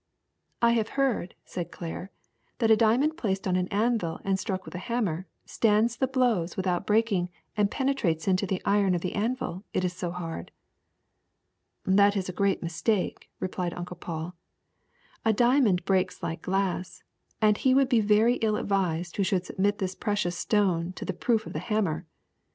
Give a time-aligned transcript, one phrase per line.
[0.63, 2.09] ^'I have heard," said Claire,
[2.59, 6.57] ^Hhat a diamond placed on an anvil and struck with a hammer stands the blows
[6.57, 10.51] without breaking and penetrates into the iron of the anvil, it is so hard.
[11.87, 14.35] '^ '^That is a great mistake," replied Uncle Paul.
[15.23, 17.03] A diamond breaks like glass,
[17.39, 21.13] and he would be very ill advised who should submit the precious stone to the
[21.13, 22.07] proof of the hammer.